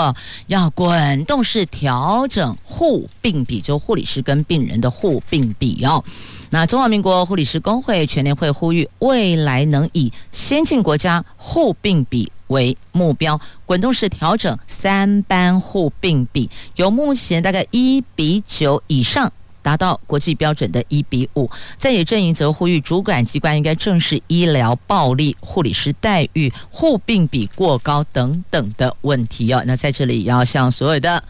[0.49, 6.03] 要滚动式调整护病比，就护理师跟病人的护病比哦。
[6.51, 19.32] 那中华民国护理师工会全年会呼吁，未来能以先进国家护病比为目标，滚动式调整三班护病比，由目前大概一比九以上，
[19.69, 21.51] 达到国际标准的一比五。
[21.77, 29.62] 在野阵营则呼吁，主管机关应该正视医疗暴力、护理师待遇、护病比过高等等的问题哦。
[29.66, 31.23] 那在这里要向所有的。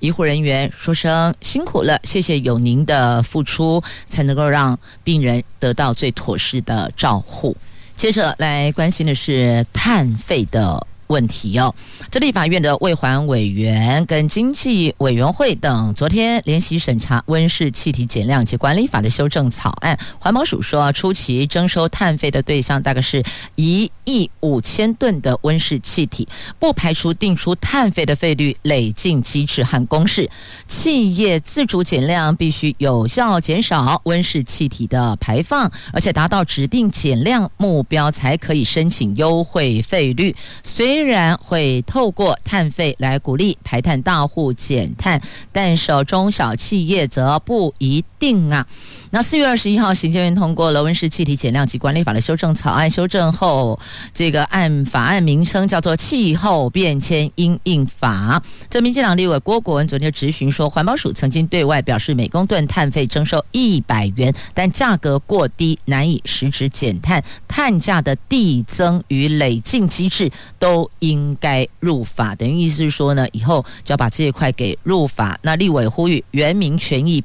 [0.00, 7.56] 医护人员说声辛苦了，谢谢有您的付出，才能够让病人得到最妥适的照护。
[7.96, 10.84] 接着来关心的是碳费的
[11.14, 11.72] 问题哦，
[12.10, 19.96] 这立法院的卫环委员跟经济委员会等昨天联席审查温室气体减量及管理法的修正草案。
[20.18, 23.22] 环保署说，初期征收碳费的对象大概是
[23.54, 26.26] 一亿五千吨的温室气体，
[26.58, 30.28] 不排除定出碳费的费率累进机制和公式。
[30.66, 40.34] 企业自主减量必须有效减少温室气体的排放，而且达到指定减量目标才可以申请优惠费率。
[40.64, 45.20] 虽然会透过碳费来鼓励排碳大户减碳，
[45.52, 48.66] 但是中小企业则不一定啊。
[49.10, 53.78] 那四月二十一号，行政院通过了温室气体减量及管理法的修正草案，修正后，
[54.12, 58.42] 这个案法案名称叫做《气候变迁因应法》。
[58.68, 70.28] 这民进党立委郭国文昨天就质询说，环保署曾经对外表示，每公吨碳费征收一百元，但价格过低，难以实质减碳，碳价的递增与累进机制
[70.58, 72.34] 都应该入法。
[72.34, 75.38] 等于意思是说呢，以后就要把这一块给入法。
[75.42, 77.22] 那立委呼吁原民权益。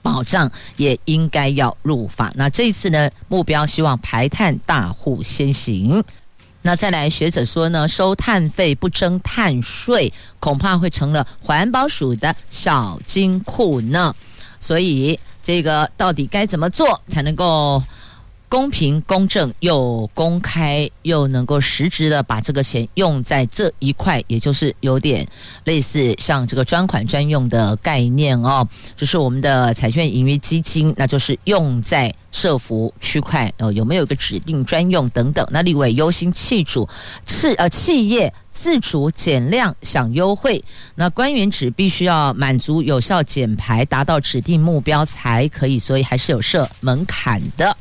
[0.00, 2.32] 保障也应该要入法。
[2.36, 6.02] 那这一次呢，目标希望排碳大户先行。
[6.62, 14.14] 那再来，学者说呢，收碳费不征碳税，恐怕会成了环保署的小金库呢。
[14.58, 17.82] 所以，这个到底该怎么做才能够？
[18.48, 25.26] 公平、公正又公开，又能够实质的把这个钱用在这一块，也就是有点
[25.64, 28.66] 类似像这个专款专用的概念哦。
[28.96, 35.46] 就是我们的彩券盈余基金，那就是用在社福区块哦，有没有一个指定专用等等？
[35.50, 36.88] 那立委忧心企主
[37.26, 47.76] 是呃企业自主减量享优惠，那官员只必须要满足有效减排，达到指定目标才可以，所以还是有设门槛的。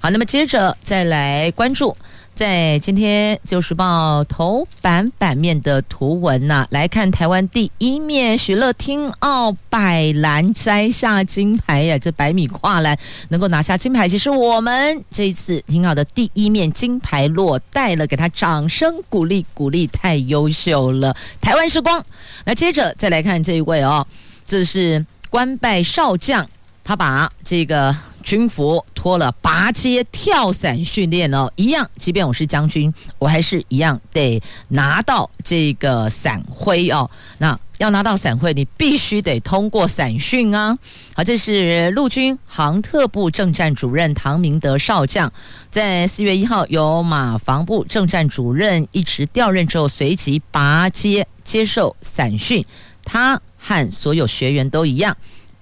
[0.00, 1.96] 好，那么接着再来关注，
[2.32, 11.98] 在今天《自由时报》头版版面的图文呢、啊，来看台湾第一面许乐听奥百栏摘下金牌呀！
[11.98, 12.96] 这百米跨栏
[13.30, 22.04] 能够拿下金牌，其实我们这一次挺好的第一面金牌落袋了，给他掌声鼓励鼓励，太优秀了，台湾之光。
[22.44, 24.06] 那接着再来看这一位哦，
[24.46, 26.48] 这是官拜少将，
[26.84, 27.92] 他把这个。
[28.22, 31.88] 军服脱了，拔阶跳伞训练哦，一样。
[31.96, 37.10] 即便我是将军，我还是一样得拿到这个伞徽哦。
[37.38, 40.76] 那要拿到伞徽，你必须得通过伞训啊。
[41.14, 45.32] 好，这是陆军航特部政战主任唐明德少将，
[45.70, 52.64] 在四月一号由马防部政战主任一职调任之后，随即拔阶接受伞训。
[53.04, 55.16] 他和所有学员都一样。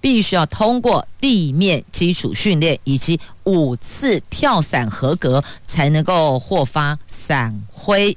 [0.06, 8.16] 必须要通过地面基础训练以及五次跳伞合格，才能够获发伞徽。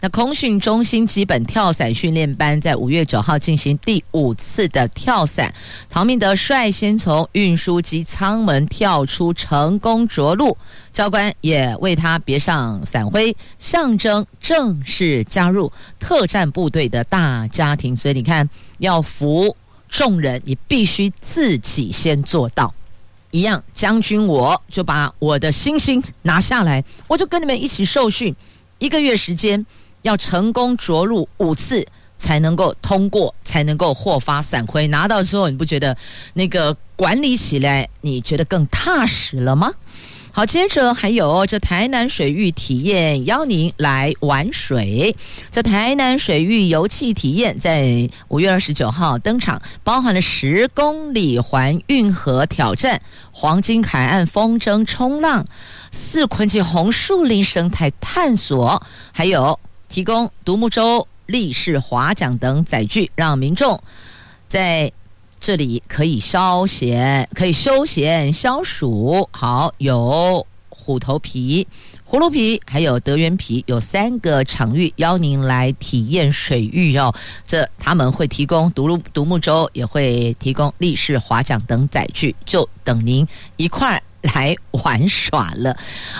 [0.00, 5.54] 那空训中心基本跳伞训练班在五月九号进行第五次的跳伞，
[5.88, 10.58] 唐明德率先从运输机舱门跳出，成功着陆。
[10.92, 15.70] 教官也为他别上伞徽，象征正式加入
[16.00, 17.94] 特战部队的大家庭。
[17.94, 19.54] 所以你看，要服。
[19.88, 22.72] 众人，你必须自己先做到。
[23.30, 28.34] 一样，将军，我就把我的星星拿下来，我就跟你们一起受训，
[28.78, 29.66] 一个月时间，
[30.00, 31.86] 要成功着陆五次
[32.16, 34.86] 才能够通过，才能够获发伞徽。
[34.88, 35.94] 拿到之后，你不觉得
[36.32, 39.70] 那个管理起来你觉得更踏实了吗？
[40.38, 45.16] 好，接着还有这台南水域体验，邀您来玩水。
[45.50, 55.44] 这台南水域游憩体验在五月二十九号登场，包含了十公里环运河挑战、黄金海岸风筝冲浪、
[55.90, 58.80] 四昆溪红树林生态探索，
[59.10, 59.58] 还有
[59.88, 63.82] 提供独木舟、立式划桨等载具，让民众
[64.46, 64.92] 在。
[65.40, 69.28] 这里可以消闲，可以休闲消暑。
[69.30, 71.66] 好，有虎头皮、
[72.08, 77.14] 葫芦皮，还有德元皮，有三个场域邀您来体验水域哦。
[77.46, 83.26] 这他们会提供独木独木舟，也会提供立式划桨等载具，就等您
[83.56, 85.70] 一块来玩耍了。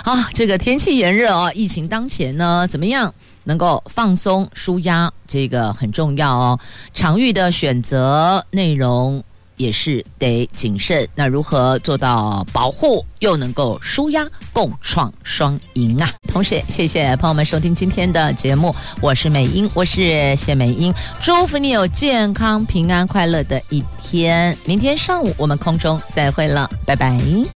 [0.03, 3.13] 啊，这个天气炎热哦，疫情当前呢，怎么样？
[3.43, 6.59] 能够放松舒压，这个很重要哦。
[6.93, 9.23] 场域的选择内容
[9.57, 11.07] 也是得谨慎。
[11.15, 16.09] 那如何做到保护又能够舒压，共创双赢啊？
[16.29, 24.57] 同时，谢谢朋友们收听今天的节目，我是美英，我是谢美英，祝福你有健康、平安、快乐的一天。
[24.65, 27.19] 明天上午我们空中再会了，拜拜。